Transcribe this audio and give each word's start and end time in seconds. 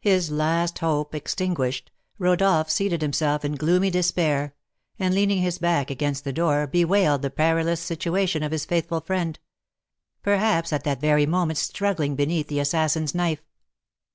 His 0.00 0.30
last 0.30 0.78
hope 0.78 1.14
extinguished, 1.14 1.90
Rodolph 2.18 2.70
seated 2.70 3.02
himself 3.02 3.44
in 3.44 3.56
gloomy 3.56 3.90
despair, 3.90 4.54
and, 4.98 5.14
leaning 5.14 5.42
his 5.42 5.58
back 5.58 5.90
against 5.90 6.24
the 6.24 6.32
door, 6.32 6.66
bewailed 6.66 7.20
the 7.20 7.28
perilous 7.28 7.82
situation 7.82 8.42
of 8.42 8.52
his 8.52 8.64
faithful 8.64 9.02
friend, 9.02 9.38
perhaps 10.22 10.72
at 10.72 10.84
that 10.84 11.02
very 11.02 11.26
moment 11.26 11.58
struggling 11.58 12.14
beneath 12.16 12.48
the 12.48 12.58
assassin's 12.58 13.14
knife. 13.14 13.44